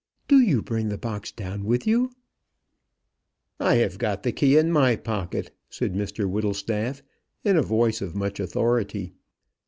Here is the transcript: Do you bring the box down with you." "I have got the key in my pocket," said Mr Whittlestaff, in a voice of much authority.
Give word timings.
Do 0.27 0.39
you 0.39 0.63
bring 0.63 0.89
the 0.89 0.97
box 0.97 1.31
down 1.31 1.63
with 1.63 1.85
you." 1.85 2.09
"I 3.59 3.75
have 3.75 3.99
got 3.99 4.23
the 4.23 4.31
key 4.31 4.57
in 4.57 4.71
my 4.71 4.95
pocket," 4.95 5.53
said 5.69 5.93
Mr 5.93 6.27
Whittlestaff, 6.27 7.03
in 7.43 7.55
a 7.55 7.61
voice 7.61 8.01
of 8.01 8.15
much 8.15 8.39
authority. 8.39 9.13